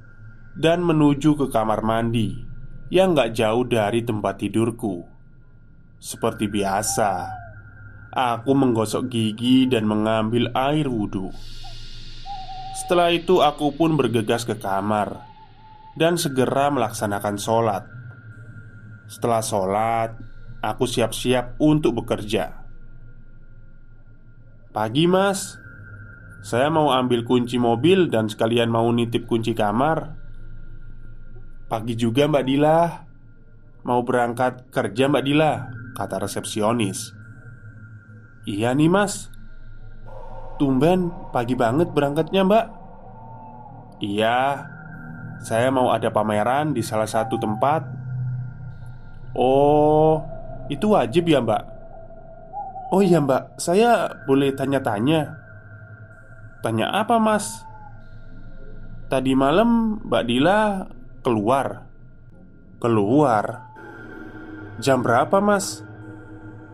dan 0.56 0.80
menuju 0.80 1.36
ke 1.36 1.52
kamar 1.52 1.84
mandi 1.84 2.40
yang 2.88 3.12
gak 3.12 3.36
jauh 3.36 3.68
dari 3.68 4.00
tempat 4.00 4.48
tidurku. 4.48 5.04
Seperti 6.00 6.48
biasa, 6.48 7.41
aku 8.12 8.52
menggosok 8.52 9.08
gigi 9.08 9.66
dan 9.72 9.88
mengambil 9.88 10.52
air 10.52 10.92
wudhu. 10.92 11.32
Setelah 12.76 13.16
itu, 13.16 13.40
aku 13.40 13.72
pun 13.72 13.96
bergegas 13.96 14.44
ke 14.44 14.60
kamar 14.60 15.24
dan 15.96 16.20
segera 16.20 16.68
melaksanakan 16.68 17.36
sholat. 17.40 17.84
Setelah 19.08 19.44
sholat, 19.44 20.10
aku 20.60 20.88
siap-siap 20.88 21.60
untuk 21.64 22.04
bekerja. 22.04 22.64
Pagi, 24.72 25.08
Mas. 25.08 25.60
Saya 26.42 26.74
mau 26.74 26.90
ambil 26.90 27.22
kunci 27.22 27.62
mobil 27.62 28.10
dan 28.10 28.26
sekalian 28.26 28.66
mau 28.66 28.90
nitip 28.90 29.30
kunci 29.30 29.54
kamar. 29.54 30.18
Pagi 31.70 31.96
juga 31.96 32.28
Mbak 32.28 32.44
Dila 32.44 32.80
Mau 33.88 34.04
berangkat 34.04 34.68
kerja 34.76 35.08
Mbak 35.08 35.24
Dila 35.24 35.72
Kata 35.96 36.20
resepsionis 36.20 37.21
Iya 38.52 38.76
nih 38.76 38.92
mas. 38.92 39.32
Tumben 40.60 41.08
pagi 41.32 41.56
banget 41.56 41.96
berangkatnya 41.96 42.44
mbak. 42.44 42.66
Iya 44.04 44.68
Saya 45.42 45.74
mau 45.74 45.90
ada 45.90 46.12
pameran 46.12 46.76
di 46.76 46.84
salah 46.84 47.08
satu 47.08 47.40
tempat. 47.40 47.88
Oh 49.40 50.20
Itu 50.68 50.92
wajib 51.00 51.32
ya 51.32 51.40
mbak? 51.40 51.64
Oh 52.92 53.00
iya 53.00 53.24
mbak. 53.24 53.56
Saya 53.56 54.20
boleh 54.28 54.52
tanya-tanya. 54.52 55.40
Tanya 56.60 56.92
apa 56.92 57.16
mas? 57.18 57.64
Tadi 59.08 59.36
malam 59.36 60.00
Mbak 60.08 60.24
Dila 60.24 60.88
keluar. 61.20 61.88
Keluar? 62.80 63.72
Jam 64.80 65.04
berapa 65.04 65.42
mas? 65.44 65.84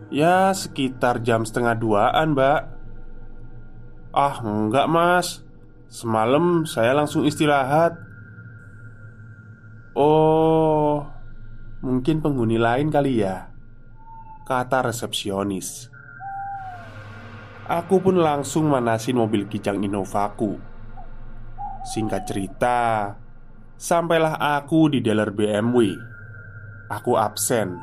Ya 0.08 0.48
sekitar 0.56 1.20
jam 1.20 1.44
setengah 1.44 1.76
duaan 1.76 2.32
mbak. 2.32 2.64
Ah 4.16 4.40
enggak 4.40 4.88
mas. 4.88 5.44
Semalam 5.88 6.64
saya 6.64 6.96
langsung 6.96 7.28
istirahat. 7.28 7.96
Oh 9.92 11.04
Mungkin 11.78 12.18
penghuni 12.18 12.58
lain 12.58 12.90
kali 12.90 13.22
ya? 13.22 13.54
Kata 14.42 14.82
resepsionis. 14.90 15.86
Aku 17.68 18.00
pun 18.00 18.18
langsung 18.18 18.72
manasin 18.72 19.20
mobil 19.20 19.46
kijang 19.46 19.84
Innovaku. 19.84 20.56
Singkat 21.84 22.22
cerita 22.26 22.78
Sampailah 23.78 24.42
aku 24.58 24.90
di 24.90 24.98
dealer 24.98 25.30
BMW. 25.30 25.94
Aku 26.90 27.14
absen 27.14 27.78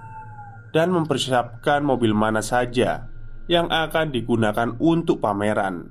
dan 0.75 0.91
mempersiapkan 0.91 1.88
mobil 1.88 2.11
mana 2.11 2.43
saja 2.43 3.07
yang 3.47 3.71
akan 3.71 4.11
digunakan 4.11 4.75
untuk 4.83 5.23
pameran. 5.23 5.88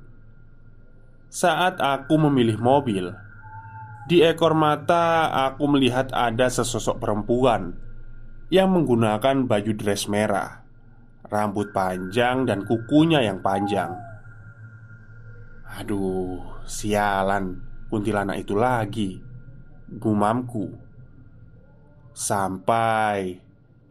Saat 1.32 1.80
aku 1.80 2.20
memilih 2.28 2.60
mobil, 2.60 3.08
di 4.04 4.20
ekor 4.20 4.52
mata 4.52 5.32
aku 5.48 5.64
melihat 5.72 6.12
ada 6.12 6.52
sesosok 6.52 7.00
perempuan 7.00 7.80
yang 8.52 8.76
menggunakan 8.76 9.48
baju 9.48 9.72
dress 9.72 10.04
merah, 10.04 10.60
rambut 11.32 11.72
panjang, 11.72 12.44
dan 12.44 12.68
kukunya 12.68 13.24
yang 13.24 13.40
panjang. 13.40 13.96
Aduh, 15.80 16.44
sialan, 16.68 17.64
kuntilanak 17.88 18.44
itu 18.44 18.52
lagi 18.52 19.16
gumamku. 19.88 20.70
Sampai 22.14 23.42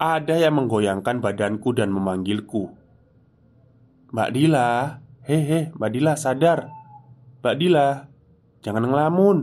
ada 0.03 0.35
yang 0.35 0.59
menggoyangkan 0.59 1.23
badanku 1.23 1.71
dan 1.71 1.87
memanggilku. 1.95 2.75
Mbak 4.11 4.29
Dila, 4.35 4.99
hehe, 5.23 5.71
Mbak 5.71 5.89
Dila 5.95 6.13
sadar. 6.19 6.67
Mbak 7.39 7.55
Dila, 7.55 7.87
jangan 8.59 8.83
ngelamun. 8.83 9.37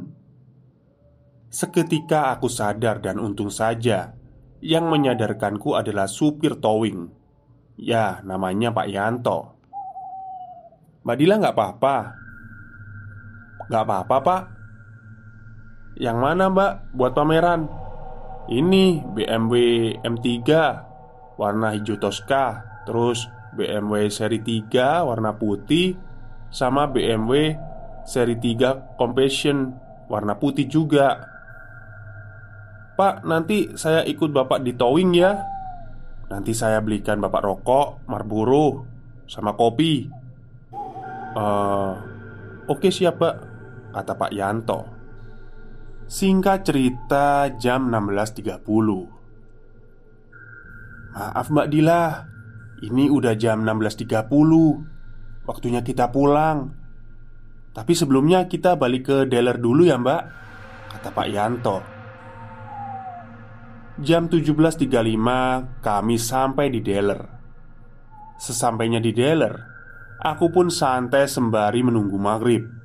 Seketika 1.50 2.36
aku 2.36 2.46
sadar 2.46 3.02
dan 3.02 3.18
untung 3.18 3.50
saja 3.50 4.14
Yang 4.62 4.86
menyadarkanku 4.86 5.74
adalah 5.74 6.06
supir 6.06 6.54
towing 6.62 7.10
Ya, 7.74 8.22
namanya 8.22 8.70
Pak 8.70 8.86
Yanto 8.86 9.58
Mbak 11.02 11.16
Dila 11.18 11.42
nggak 11.42 11.56
apa-apa 11.58 11.96
Nggak 13.66 13.82
apa-apa 13.82 14.16
pak 14.22 14.42
yang 16.00 16.16
mana 16.16 16.48
mbak 16.48 16.96
buat 16.96 17.12
pameran? 17.12 17.79
Ini 18.48 19.04
BMW 19.04 19.54
M3 20.00 20.28
Warna 21.36 21.76
hijau 21.76 22.00
Tosca. 22.00 22.64
Terus 22.88 23.28
BMW 23.52 24.08
seri 24.08 24.40
3 24.40 25.04
warna 25.04 25.36
putih. 25.36 25.96
Sama 26.48 26.88
BMW 26.88 27.56
seri 28.08 28.36
3 28.40 28.96
Compassion 28.96 29.72
Warna 30.08 30.36
putih 30.40 30.66
juga. 30.66 31.28
Pak 32.96 33.24
nanti 33.24 33.72
saya 33.76 34.04
ikut 34.04 34.32
bapak 34.32 34.60
di 34.64 34.76
towing 34.76 35.12
ya. 35.16 35.32
Nanti 36.30 36.54
saya 36.54 36.78
belikan 36.78 37.18
bapak 37.18 37.42
rokok, 37.42 38.06
Marlboro, 38.06 38.86
sama 39.26 39.56
kopi. 39.56 40.06
Uh, 41.34 41.94
Oke 42.70 42.90
siap 42.94 43.18
pak 43.18 43.34
Kata 43.90 44.14
Pak 44.14 44.30
Yanto 44.30 44.99
Singkat 46.10 46.66
cerita 46.66 47.54
jam 47.54 47.86
16.30 47.86 48.66
Maaf 51.14 51.46
Mbak 51.54 51.68
Dila. 51.70 52.26
Ini 52.82 53.06
udah 53.06 53.38
jam 53.38 53.62
16.30 53.62 54.26
Waktunya 55.46 55.86
kita 55.86 56.10
pulang. 56.10 56.74
Tapi 57.70 57.94
sebelumnya 57.94 58.50
kita 58.50 58.74
balik 58.74 59.06
ke 59.06 59.30
dealer 59.30 59.62
dulu 59.62 59.86
ya 59.86 60.02
Mbak 60.02 60.22
Kata 60.90 61.14
Pak 61.14 61.28
Yanto. 61.30 61.78
Jam 64.02 64.26
17.35 64.26 64.90
kami 65.78 66.16
sampai 66.18 66.74
di 66.74 66.82
dealer. 66.82 67.22
Sesampainya 68.34 68.98
di 68.98 69.14
dealer 69.14 69.54
Aku 70.26 70.50
pun 70.50 70.74
santai 70.74 71.30
sembari 71.30 71.86
menunggu 71.86 72.18
maghrib 72.18 72.79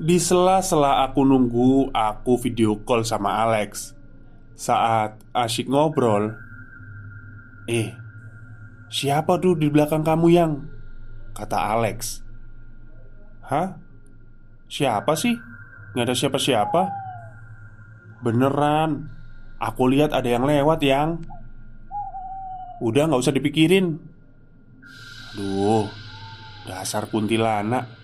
di 0.00 0.16
sela-sela 0.16 1.04
aku 1.04 1.20
nunggu, 1.28 1.92
aku 1.92 2.40
video 2.40 2.80
call 2.80 3.04
sama 3.04 3.44
Alex. 3.44 3.92
Saat 4.56 5.20
asyik 5.36 5.68
ngobrol, 5.68 6.32
"Eh, 7.68 7.92
siapa 8.88 9.36
tuh 9.36 9.60
di 9.60 9.68
belakang 9.68 10.00
kamu 10.00 10.26
yang?" 10.32 10.52
kata 11.36 11.76
Alex. 11.76 12.24
"Hah? 13.44 13.76
Siapa 14.72 15.12
sih? 15.20 15.36
Nggak 15.92 16.06
ada 16.08 16.16
siapa-siapa." 16.16 16.82
"Beneran, 18.24 19.04
aku 19.60 19.84
lihat 19.92 20.16
ada 20.16 20.28
yang 20.28 20.48
lewat 20.48 20.80
yang." 20.80 21.20
"Udah 22.80 23.04
nggak 23.04 23.20
usah 23.20 23.36
dipikirin." 23.36 24.00
Duh, 25.36 25.86
dasar 26.64 27.06
kuntilanak 27.06 28.00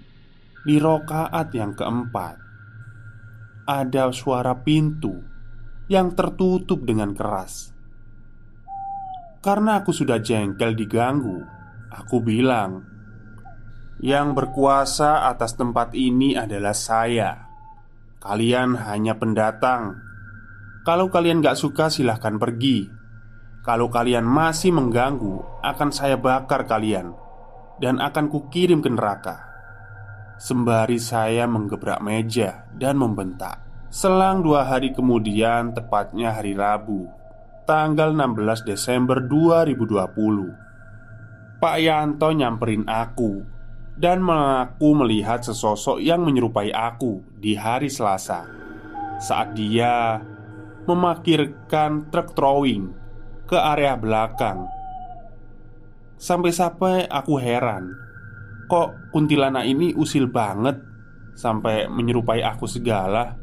di 0.63 0.75
rokaat 0.79 1.53
yang 1.53 1.77
keempat, 1.77 2.35
ada 3.67 4.09
suara 4.15 4.55
pintu 4.63 5.21
yang 5.91 6.15
tertutup 6.15 6.81
dengan 6.87 7.11
keras. 7.13 7.75
Karena 9.43 9.83
aku 9.83 9.91
sudah 9.91 10.23
jengkel 10.23 10.73
diganggu, 10.73 11.43
aku 11.91 12.23
bilang, 12.23 12.92
"Yang 14.03 14.35
berkuasa 14.35 15.31
atas 15.31 15.55
tempat 15.55 15.95
ini 15.95 16.35
adalah 16.35 16.75
saya. 16.75 17.47
Kalian 18.19 18.75
hanya 18.75 19.15
pendatang. 19.15 19.95
Kalau 20.83 21.07
kalian 21.07 21.39
gak 21.39 21.55
suka, 21.55 21.87
silahkan 21.87 22.35
pergi. 22.35 22.91
Kalau 23.63 23.87
kalian 23.87 24.27
masih 24.27 24.75
mengganggu, 24.75 25.63
akan 25.63 25.95
saya 25.95 26.19
bakar 26.19 26.67
kalian 26.67 27.15
dan 27.79 28.03
akan 28.03 28.27
kukirim 28.27 28.83
ke 28.83 28.91
neraka." 28.91 29.39
Sembari 30.35 30.99
saya 30.99 31.47
menggebrak 31.47 32.03
meja 32.03 32.67
dan 32.75 32.99
membentak. 32.99 33.63
Selang 33.87 34.43
dua 34.43 34.67
hari 34.67 34.91
kemudian, 34.91 35.71
tepatnya 35.71 36.35
hari 36.35 36.51
Rabu, 36.59 37.07
tanggal 37.63 38.11
16 38.11 38.67
Desember 38.67 39.23
2020, 39.23 40.51
Pak 41.63 41.77
Yanto 41.79 42.27
nyamperin 42.35 42.83
aku 42.83 43.52
dan 43.93 44.25
mengaku 44.25 44.97
melihat 44.97 45.45
sesosok 45.45 46.01
yang 46.01 46.25
menyerupai 46.25 46.73
aku 46.73 47.21
di 47.37 47.53
hari 47.53 47.87
Selasa 47.87 48.49
saat 49.21 49.53
dia 49.53 50.19
memakirkan 50.89 52.09
truk 52.11 52.35
throwing 52.35 52.91
ke 53.47 53.55
area 53.55 53.95
belakang. 53.95 54.67
Sampai-sampai 56.19 57.07
aku 57.07 57.35
heran, 57.39 57.91
kok 58.67 59.11
kuntilanak 59.11 59.67
ini 59.67 59.91
usil 59.95 60.27
banget 60.31 60.79
sampai 61.35 61.87
menyerupai 61.87 62.43
aku 62.43 62.67
segala. 62.67 63.39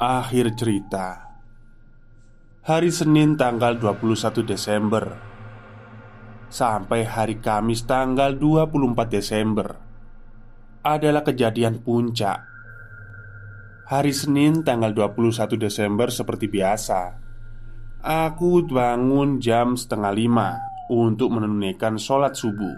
Akhir 0.00 0.56
cerita 0.56 1.28
Hari 2.60 2.88
Senin 2.88 3.36
tanggal 3.36 3.76
21 3.76 4.44
Desember 4.44 5.29
Sampai 6.50 7.06
hari 7.06 7.38
Kamis 7.38 7.86
tanggal 7.86 8.34
24 8.34 9.06
Desember 9.06 9.78
Adalah 10.82 11.22
kejadian 11.22 11.78
puncak. 11.78 12.42
Hari 13.86 14.10
Senin 14.10 14.66
tanggal 14.66 14.90
21 14.90 15.46
Desember 15.54 16.10
seperti 16.10 16.50
biasa 16.50 17.14
Aku 18.02 18.66
bangun 18.66 19.38
jam 19.38 19.78
setengah 19.78 20.10
lima 20.10 20.58
Untuk 20.90 21.30
menunaikan 21.30 21.94
sholat 22.02 22.34
subuh. 22.34 22.74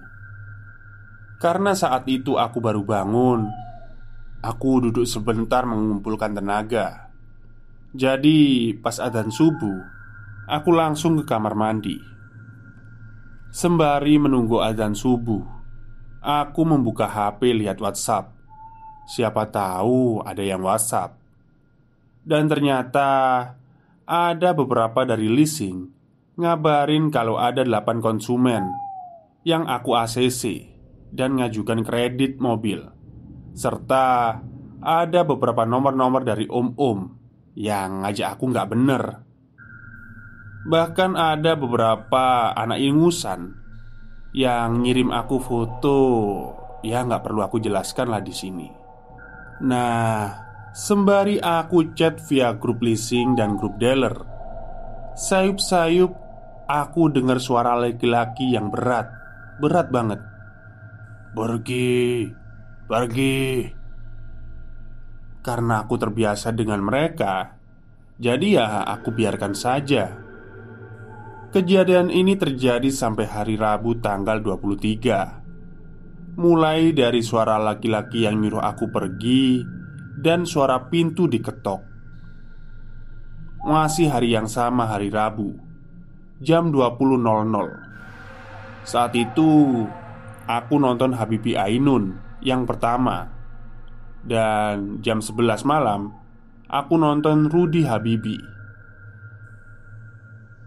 Karena 1.41 1.73
saat 1.73 2.05
itu 2.13 2.37
aku 2.37 2.61
baru 2.61 2.85
bangun 2.85 3.49
Aku 4.45 4.85
duduk 4.85 5.09
sebentar 5.09 5.65
mengumpulkan 5.65 6.37
tenaga. 6.37 7.09
Jadi, 7.97 8.75
pas 8.85 9.01
adzan 9.01 9.31
subuh, 9.31 9.81
aku 10.51 10.75
langsung 10.75 11.15
ke 11.15 11.25
kamar 11.25 11.55
mandi. 11.55 12.12
Sembari 13.53 14.17
menunggu 14.17 14.65
adzan 14.65 14.97
subuh, 14.97 15.45
aku 16.25 16.63
membuka 16.65 17.05
HP 17.05 17.53
lihat 17.53 17.85
WhatsApp. 17.85 18.33
Siapa 19.05 19.53
tahu 19.53 20.25
ada 20.25 20.41
yang 20.41 20.65
WhatsApp. 20.65 21.21
Dan 22.25 22.49
ternyata 22.49 23.11
ada 24.09 24.51
beberapa 24.57 25.05
dari 25.05 25.29
leasing 25.29 25.85
ngabarin 26.41 27.13
kalau 27.13 27.37
ada 27.37 27.61
8 27.61 28.01
konsumen 28.01 28.73
yang 29.45 29.69
aku 29.69 30.01
ACC 30.01 30.73
dan 31.13 31.37
ngajukan 31.37 31.85
kredit 31.85 32.41
mobil 32.41 32.81
serta 33.53 34.41
ada 34.81 35.21
beberapa 35.29 35.69
nomor-nomor 35.69 36.25
dari 36.25 36.49
om-om 36.49 37.15
yang 37.55 38.03
ngajak 38.03 38.35
aku 38.37 38.49
nggak 38.49 38.69
bener. 38.73 39.05
Bahkan 40.63 41.19
ada 41.19 41.59
beberapa 41.59 42.55
anak 42.55 42.79
ingusan 42.79 43.59
yang 44.33 44.87
ngirim 44.87 45.13
aku 45.13 45.37
foto 45.43 45.99
ya 46.83 47.07
nggak 47.07 47.23
perlu 47.23 47.41
aku 47.43 47.59
jelaskan 47.63 48.11
lah 48.11 48.23
di 48.23 48.35
sini. 48.35 48.69
Nah, 49.63 50.35
sembari 50.75 51.39
aku 51.39 51.95
chat 51.95 52.19
via 52.27 52.55
grup 52.55 52.83
leasing 52.83 53.39
dan 53.39 53.55
grup 53.55 53.79
dealer, 53.79 54.15
sayup-sayup 55.15 56.11
aku 56.67 57.03
dengar 57.15 57.39
suara 57.39 57.79
laki-laki 57.79 58.55
yang 58.55 58.71
berat, 58.75 59.07
berat 59.63 59.89
banget. 59.95 60.21
Pergi, 61.33 62.29
pergi, 62.85 63.65
karena 65.43 65.83
aku 65.87 65.95
terbiasa 65.97 66.55
dengan 66.55 66.83
mereka, 66.85 67.57
jadi 68.19 68.47
ya 68.47 68.67
aku 68.87 69.11
biarkan 69.11 69.55
saja. 69.57 70.32
Kejadian 71.53 72.09
ini 72.09 72.33
terjadi 72.33 72.89
sampai 72.89 73.29
hari 73.29 73.61
Rabu 73.61 74.01
tanggal 74.01 74.41
23 74.41 76.41
Mulai 76.41 76.97
dari 76.97 77.21
suara 77.21 77.61
laki-laki 77.61 78.25
yang 78.25 78.41
nyuruh 78.41 78.65
aku 78.65 78.89
pergi 78.89 79.61
Dan 80.17 80.49
suara 80.49 80.89
pintu 80.89 81.29
diketok. 81.29 81.85
Masih 83.69 84.09
hari 84.09 84.33
yang 84.33 84.49
sama 84.49 84.89
hari 84.89 85.13
Rabu 85.13 85.53
Jam 86.41 86.73
20.00 86.73 87.21
Saat 88.89 89.13
itu 89.13 89.85
Aku 90.49 90.81
nonton 90.81 91.13
Habibi 91.13 91.53
Ainun 91.53 92.17
Yang 92.41 92.65
pertama. 92.65 93.29
Dan 94.25 95.05
jam 95.05 95.21
11 95.21 95.69
malam 95.69 96.17
Aku 96.73 96.97
nonton 96.97 97.53
Rudy 97.53 97.85
Habibi 97.85 98.52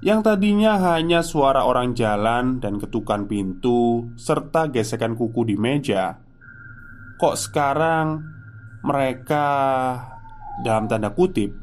Yang 0.06 0.22
tadinya 0.22 0.78
hanya 0.94 1.26
suara 1.26 1.65
orang 1.65 1.98
jalan 1.98 2.62
dan 2.62 2.78
ketukan 2.78 3.26
pintu 3.26 4.13
Serta 4.13 4.70
gesekan 4.70 5.18
kuku 5.18 5.50
di 5.50 5.58
meja 5.58 6.22
Kok 7.18 7.34
sekarang 7.34 8.22
mereka 8.86 9.48
dalam 10.62 10.86
tanda 10.86 11.10
kutip 11.10 11.58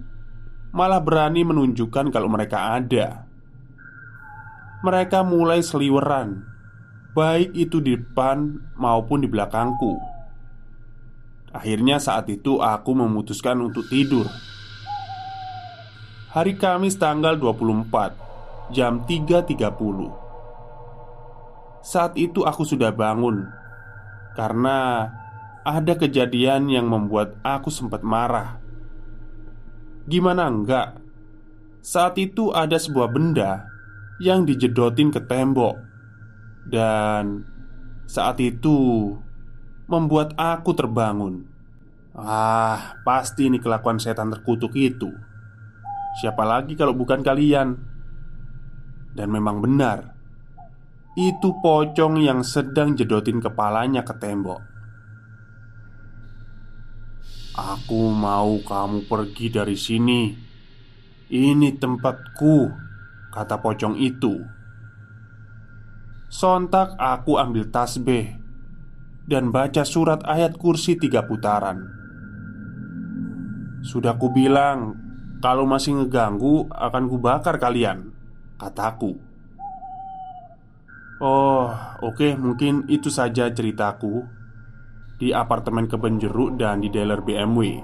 Malah 0.75 0.99
berani 0.99 1.47
menunjukkan 1.47 2.11
kalau 2.11 2.27
mereka 2.27 2.75
ada. 2.83 3.31
Mereka 4.83 5.23
mulai 5.23 5.63
seliweran 5.63 6.43
Baik 7.15 7.55
itu 7.55 7.79
di 7.79 7.95
depan 7.95 8.57
maupun 8.73 9.21
di 9.21 9.29
belakangku. 9.29 10.01
Akhirnya 11.53 12.01
saat 12.01 12.25
itu 12.33 12.57
aku 12.57 12.97
memutuskan 12.97 13.61
untuk 13.61 13.85
tidur. 13.93 14.25
Hari 16.33 16.57
Kamis 16.57 16.97
tanggal 16.97 17.37
24 17.37 18.22
Jam 18.73 19.05
3.30 19.05 19.53
Saat 21.85 22.17
itu 22.17 22.43
aku 22.43 22.65
sudah 22.65 22.91
bangun 22.91 23.47
Karena 24.35 25.07
ada 25.63 25.95
kejadian 25.95 26.73
yang 26.73 26.89
membuat 26.89 27.37
aku 27.45 27.69
sempat 27.69 28.01
marah 28.01 28.59
Gimana 30.09 30.49
enggak? 30.51 30.99
Saat 31.85 32.19
itu 32.19 32.51
ada 32.51 32.81
sebuah 32.81 33.13
benda 33.13 33.69
yang 34.19 34.49
dijedotin 34.49 35.13
ke 35.13 35.21
tembok 35.23 35.77
Dan 36.67 37.53
saat 38.13 38.37
itu 38.45 39.13
membuat 39.89 40.33
aku 40.37 40.77
terbangun. 40.77 41.49
Ah, 42.13 42.97
pasti 43.09 43.49
ini 43.49 43.57
kelakuan 43.57 43.97
setan 43.97 44.29
terkutuk 44.29 44.77
itu. 44.77 45.09
Siapa 46.21 46.45
lagi 46.45 46.77
kalau 46.77 46.93
bukan 46.93 47.25
kalian? 47.25 47.77
Dan 49.13 49.29
memang 49.29 49.61
benar, 49.61 50.13
itu 51.13 51.53
pocong 51.61 52.17
yang 52.25 52.41
sedang 52.41 52.97
jedotin 52.97 53.37
kepalanya 53.45 54.01
ke 54.01 54.17
tembok. 54.17 54.65
Aku 57.53 58.09
mau 58.09 58.57
kamu 58.65 59.05
pergi 59.05 59.53
dari 59.53 59.77
sini. 59.77 60.33
Ini 61.29 61.77
tempatku, 61.77 62.57
kata 63.29 63.61
pocong 63.61 64.01
itu. 64.01 64.41
Sontak 66.33 66.97
aku 66.97 67.37
ambil 67.37 67.69
tasbih 67.69 68.41
dan 69.29 69.53
baca 69.53 69.85
surat 69.85 70.25
ayat 70.25 70.57
kursi 70.57 70.97
tiga 70.97 71.29
putaran. 71.29 71.93
Sudah 73.85 74.17
ku 74.17 74.33
bilang, 74.33 74.97
kalau 75.45 75.69
masih 75.69 76.01
ngeganggu 76.01 76.73
akan 76.73 77.05
kubakar 77.13 77.61
kalian, 77.61 78.17
kataku. 78.63 79.19
Oh, 81.23 81.71
oke, 82.03 82.15
okay, 82.15 82.33
mungkin 82.39 82.87
itu 82.87 83.11
saja 83.11 83.51
ceritaku 83.51 84.23
di 85.19 85.31
apartemen 85.31 85.87
kebun 85.87 86.19
jeruk 86.19 86.59
dan 86.59 86.83
di 86.83 86.91
dealer 86.91 87.23
BMW. 87.23 87.79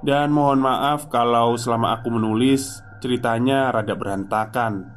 Dan 0.00 0.32
mohon 0.32 0.64
maaf 0.64 1.08
kalau 1.12 1.56
selama 1.60 2.00
aku 2.00 2.08
menulis 2.12 2.80
ceritanya 3.00 3.72
rada 3.72 3.96
berantakan. 3.96 4.96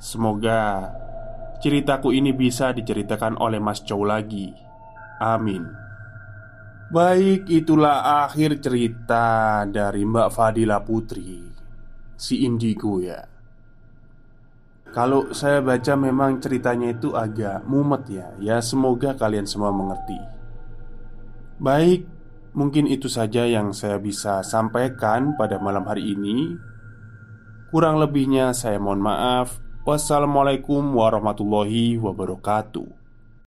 Semoga 0.00 0.92
ceritaku 1.60 2.16
ini 2.16 2.32
bisa 2.32 2.72
diceritakan 2.72 3.36
oleh 3.36 3.60
Mas 3.60 3.84
Chow 3.84 4.00
lagi. 4.04 4.48
Amin. 5.20 5.68
Baik, 6.90 7.46
itulah 7.46 8.24
akhir 8.26 8.64
cerita 8.64 9.62
dari 9.68 10.02
Mbak 10.02 10.28
Fadila 10.34 10.82
Putri, 10.82 11.38
si 12.18 12.42
Indigo 12.42 12.98
ya. 12.98 13.29
Kalau 14.90 15.30
saya 15.30 15.62
baca 15.62 15.94
memang 15.94 16.42
ceritanya 16.42 16.90
itu 16.90 17.14
agak 17.14 17.62
mumet 17.62 18.02
ya. 18.10 18.26
Ya 18.42 18.58
semoga 18.58 19.14
kalian 19.14 19.46
semua 19.46 19.70
mengerti. 19.70 20.18
Baik, 21.62 22.10
mungkin 22.52 22.90
itu 22.90 23.06
saja 23.06 23.46
yang 23.46 23.70
saya 23.70 24.02
bisa 24.02 24.42
sampaikan 24.42 25.38
pada 25.38 25.62
malam 25.62 25.86
hari 25.86 26.14
ini. 26.18 26.58
Kurang 27.70 28.02
lebihnya 28.02 28.50
saya 28.50 28.82
mohon 28.82 28.98
maaf. 28.98 29.62
Wassalamualaikum 29.86 30.82
warahmatullahi 30.92 31.96
wabarakatuh 31.96 32.99